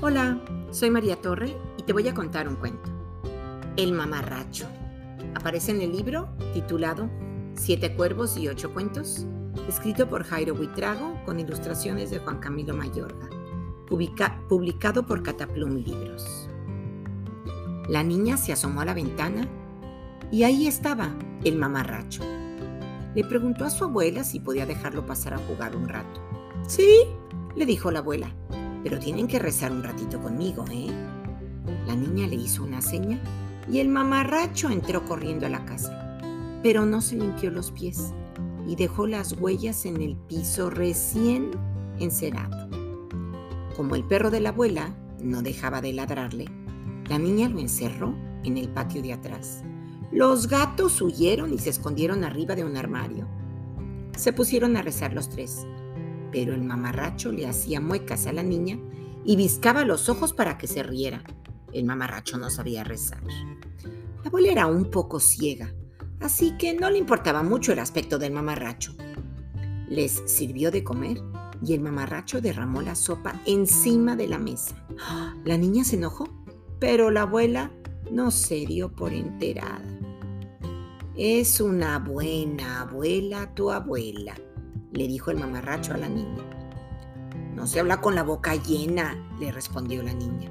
Hola, 0.00 0.38
soy 0.70 0.90
María 0.90 1.20
Torre 1.20 1.56
y 1.76 1.82
te 1.82 1.92
voy 1.92 2.06
a 2.06 2.14
contar 2.14 2.46
un 2.46 2.54
cuento. 2.54 2.88
El 3.76 3.92
mamarracho. 3.92 4.68
Aparece 5.34 5.72
en 5.72 5.80
el 5.80 5.90
libro 5.90 6.28
titulado 6.54 7.10
Siete 7.54 7.96
cuervos 7.96 8.36
y 8.36 8.46
ocho 8.46 8.72
cuentos, 8.72 9.26
escrito 9.68 10.08
por 10.08 10.22
Jairo 10.22 10.54
Huitrago 10.54 11.20
con 11.24 11.40
ilustraciones 11.40 12.12
de 12.12 12.20
Juan 12.20 12.38
Camilo 12.38 12.74
Mayorga, 12.74 13.28
publicado 13.88 15.04
por 15.04 15.24
Cataplum 15.24 15.78
Libros. 15.78 16.48
La 17.88 18.04
niña 18.04 18.36
se 18.36 18.52
asomó 18.52 18.82
a 18.82 18.84
la 18.84 18.94
ventana 18.94 19.48
y 20.30 20.44
ahí 20.44 20.68
estaba 20.68 21.12
el 21.42 21.56
mamarracho. 21.56 22.22
Le 23.16 23.24
preguntó 23.24 23.64
a 23.64 23.70
su 23.70 23.82
abuela 23.82 24.22
si 24.22 24.38
podía 24.38 24.64
dejarlo 24.64 25.04
pasar 25.06 25.34
a 25.34 25.38
jugar 25.38 25.74
un 25.74 25.88
rato. 25.88 26.20
Sí, 26.68 27.00
le 27.56 27.66
dijo 27.66 27.90
la 27.90 27.98
abuela, 27.98 28.32
pero 28.82 28.98
tienen 28.98 29.26
que 29.26 29.38
rezar 29.38 29.72
un 29.72 29.82
ratito 29.82 30.20
conmigo, 30.20 30.64
¿eh? 30.70 30.88
La 31.86 31.94
niña 31.94 32.26
le 32.26 32.36
hizo 32.36 32.62
una 32.62 32.80
seña 32.80 33.18
y 33.70 33.80
el 33.80 33.88
mamarracho 33.88 34.70
entró 34.70 35.04
corriendo 35.04 35.46
a 35.46 35.50
la 35.50 35.64
casa, 35.64 36.18
pero 36.62 36.86
no 36.86 37.00
se 37.00 37.16
limpió 37.16 37.50
los 37.50 37.70
pies 37.72 38.12
y 38.66 38.76
dejó 38.76 39.06
las 39.06 39.32
huellas 39.32 39.86
en 39.86 40.00
el 40.00 40.16
piso 40.16 40.70
recién 40.70 41.50
encerado. 41.98 42.68
Como 43.76 43.94
el 43.94 44.04
perro 44.04 44.30
de 44.30 44.40
la 44.40 44.50
abuela 44.50 44.94
no 45.22 45.42
dejaba 45.42 45.80
de 45.80 45.92
ladrarle, 45.92 46.46
la 47.08 47.18
niña 47.18 47.48
lo 47.48 47.58
encerró 47.58 48.14
en 48.44 48.58
el 48.58 48.68
patio 48.68 49.02
de 49.02 49.12
atrás. 49.12 49.62
Los 50.12 50.48
gatos 50.48 51.00
huyeron 51.00 51.52
y 51.52 51.58
se 51.58 51.70
escondieron 51.70 52.24
arriba 52.24 52.54
de 52.54 52.64
un 52.64 52.76
armario. 52.76 53.26
Se 54.16 54.32
pusieron 54.32 54.76
a 54.76 54.82
rezar 54.82 55.12
los 55.12 55.28
tres 55.28 55.66
pero 56.30 56.54
el 56.54 56.62
mamarracho 56.62 57.32
le 57.32 57.46
hacía 57.46 57.80
muecas 57.80 58.26
a 58.26 58.32
la 58.32 58.42
niña 58.42 58.78
y 59.24 59.36
viscaba 59.36 59.84
los 59.84 60.08
ojos 60.08 60.32
para 60.32 60.58
que 60.58 60.66
se 60.66 60.82
riera. 60.82 61.22
El 61.72 61.84
mamarracho 61.84 62.38
no 62.38 62.50
sabía 62.50 62.84
rezar. 62.84 63.22
La 64.22 64.28
abuela 64.28 64.52
era 64.52 64.66
un 64.66 64.90
poco 64.90 65.20
ciega, 65.20 65.72
así 66.20 66.56
que 66.58 66.74
no 66.74 66.90
le 66.90 66.98
importaba 66.98 67.42
mucho 67.42 67.72
el 67.72 67.78
aspecto 67.78 68.18
del 68.18 68.32
mamarracho. 68.32 68.94
Les 69.88 70.22
sirvió 70.26 70.70
de 70.70 70.84
comer 70.84 71.20
y 71.64 71.74
el 71.74 71.80
mamarracho 71.80 72.40
derramó 72.40 72.82
la 72.82 72.94
sopa 72.94 73.40
encima 73.46 74.16
de 74.16 74.28
la 74.28 74.38
mesa. 74.38 74.76
La 75.44 75.56
niña 75.56 75.84
se 75.84 75.96
enojó, 75.96 76.28
pero 76.78 77.10
la 77.10 77.22
abuela 77.22 77.70
no 78.10 78.30
se 78.30 78.66
dio 78.66 78.92
por 78.92 79.12
enterada. 79.12 79.82
Es 81.16 81.60
una 81.60 81.98
buena 81.98 82.82
abuela 82.82 83.52
tu 83.54 83.70
abuela, 83.70 84.36
le 84.92 85.06
dijo 85.06 85.30
el 85.30 85.38
mamarracho 85.38 85.94
a 85.94 85.98
la 85.98 86.08
niña. 86.08 86.44
No 87.54 87.66
se 87.66 87.80
habla 87.80 88.00
con 88.00 88.14
la 88.14 88.22
boca 88.22 88.54
llena, 88.54 89.16
le 89.38 89.50
respondió 89.52 90.02
la 90.02 90.14
niña. 90.14 90.50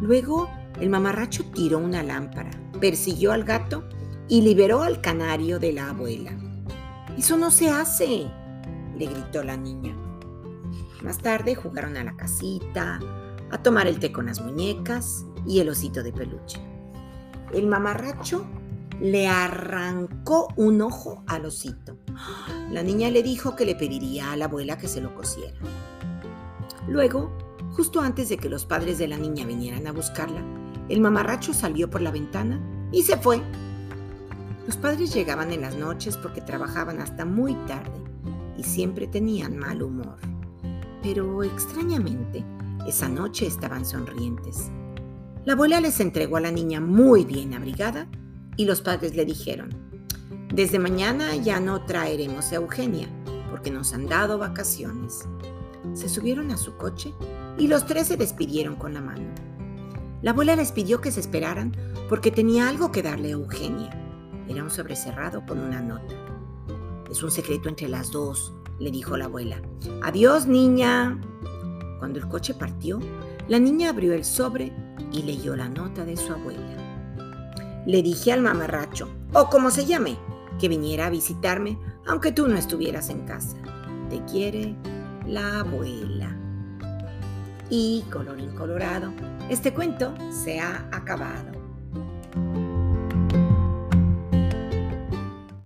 Luego 0.00 0.48
el 0.80 0.90
mamarracho 0.90 1.44
tiró 1.46 1.78
una 1.78 2.02
lámpara, 2.02 2.50
persiguió 2.80 3.32
al 3.32 3.44
gato 3.44 3.88
y 4.28 4.42
liberó 4.42 4.82
al 4.82 5.00
canario 5.00 5.58
de 5.58 5.72
la 5.72 5.90
abuela. 5.90 6.32
Eso 7.16 7.36
no 7.36 7.50
se 7.50 7.70
hace, 7.70 8.30
le 8.96 9.06
gritó 9.06 9.42
la 9.42 9.56
niña. 9.56 9.96
Más 11.02 11.18
tarde 11.18 11.54
jugaron 11.54 11.96
a 11.96 12.04
la 12.04 12.16
casita, 12.16 13.00
a 13.50 13.62
tomar 13.62 13.86
el 13.86 13.98
té 13.98 14.12
con 14.12 14.26
las 14.26 14.40
muñecas 14.40 15.24
y 15.46 15.60
el 15.60 15.68
osito 15.68 16.02
de 16.02 16.12
peluche. 16.12 16.60
El 17.52 17.66
mamarracho 17.66 18.44
le 19.00 19.28
arrancó 19.28 20.48
un 20.56 20.80
ojo 20.82 21.22
al 21.26 21.46
osito. 21.46 21.96
La 22.70 22.82
niña 22.82 23.10
le 23.10 23.22
dijo 23.22 23.54
que 23.54 23.64
le 23.64 23.74
pediría 23.74 24.32
a 24.32 24.36
la 24.36 24.46
abuela 24.46 24.78
que 24.78 24.88
se 24.88 25.00
lo 25.00 25.14
cosiera. 25.14 25.56
Luego, 26.88 27.30
justo 27.72 28.00
antes 28.00 28.28
de 28.28 28.38
que 28.38 28.48
los 28.48 28.64
padres 28.64 28.98
de 28.98 29.08
la 29.08 29.18
niña 29.18 29.46
vinieran 29.46 29.86
a 29.86 29.92
buscarla, 29.92 30.42
el 30.88 31.00
mamarracho 31.00 31.52
salió 31.52 31.88
por 31.90 32.00
la 32.00 32.10
ventana 32.10 32.60
y 32.90 33.02
se 33.02 33.16
fue. 33.16 33.40
Los 34.66 34.76
padres 34.76 35.14
llegaban 35.14 35.52
en 35.52 35.62
las 35.62 35.76
noches 35.76 36.16
porque 36.16 36.40
trabajaban 36.40 37.00
hasta 37.00 37.24
muy 37.24 37.54
tarde 37.66 38.02
y 38.56 38.64
siempre 38.64 39.06
tenían 39.06 39.56
mal 39.56 39.82
humor. 39.82 40.18
Pero 41.02 41.44
extrañamente, 41.44 42.44
esa 42.86 43.08
noche 43.08 43.46
estaban 43.46 43.84
sonrientes. 43.84 44.70
La 45.44 45.52
abuela 45.52 45.80
les 45.80 46.00
entregó 46.00 46.36
a 46.36 46.40
la 46.40 46.50
niña 46.50 46.80
muy 46.80 47.24
bien 47.24 47.54
abrigada 47.54 48.08
y 48.58 48.64
los 48.64 48.82
padres 48.82 49.14
le 49.14 49.24
dijeron, 49.24 49.70
desde 50.52 50.80
mañana 50.80 51.36
ya 51.36 51.60
no 51.60 51.84
traeremos 51.84 52.50
a 52.50 52.56
Eugenia 52.56 53.08
porque 53.50 53.70
nos 53.70 53.94
han 53.94 54.08
dado 54.08 54.36
vacaciones. 54.36 55.26
Se 55.94 56.08
subieron 56.08 56.50
a 56.50 56.56
su 56.56 56.76
coche 56.76 57.14
y 57.56 57.68
los 57.68 57.86
tres 57.86 58.08
se 58.08 58.16
despidieron 58.16 58.74
con 58.74 58.92
la 58.94 59.00
mano. 59.00 59.32
La 60.22 60.32
abuela 60.32 60.56
les 60.56 60.72
pidió 60.72 61.00
que 61.00 61.12
se 61.12 61.20
esperaran 61.20 61.72
porque 62.08 62.32
tenía 62.32 62.68
algo 62.68 62.90
que 62.90 63.02
darle 63.02 63.28
a 63.28 63.32
Eugenia. 63.32 63.90
Era 64.48 64.64
un 64.64 64.70
sobrecerrado 64.70 65.46
con 65.46 65.60
una 65.60 65.80
nota. 65.80 66.14
Es 67.08 67.22
un 67.22 67.30
secreto 67.30 67.68
entre 67.68 67.88
las 67.88 68.10
dos, 68.10 68.52
le 68.80 68.90
dijo 68.90 69.16
la 69.16 69.26
abuela. 69.26 69.62
Adiós, 70.02 70.46
niña. 70.46 71.20
Cuando 72.00 72.18
el 72.18 72.26
coche 72.26 72.54
partió, 72.54 72.98
la 73.46 73.60
niña 73.60 73.90
abrió 73.90 74.14
el 74.14 74.24
sobre 74.24 74.72
y 75.12 75.22
leyó 75.22 75.54
la 75.54 75.68
nota 75.68 76.04
de 76.04 76.16
su 76.16 76.32
abuela 76.32 76.87
le 77.88 78.02
dije 78.02 78.34
al 78.34 78.42
mamarracho, 78.42 79.08
o 79.32 79.48
como 79.48 79.70
se 79.70 79.86
llame, 79.86 80.18
que 80.60 80.68
viniera 80.68 81.06
a 81.06 81.10
visitarme, 81.10 81.78
aunque 82.06 82.32
tú 82.32 82.46
no 82.46 82.58
estuvieras 82.58 83.08
en 83.08 83.24
casa. 83.24 83.56
Te 84.10 84.22
quiere 84.26 84.76
la 85.26 85.60
abuela. 85.60 86.36
Y, 87.70 88.04
colorín 88.12 88.54
colorado, 88.54 89.10
este 89.48 89.72
cuento 89.72 90.12
se 90.30 90.60
ha 90.60 90.86
acabado. 90.92 91.57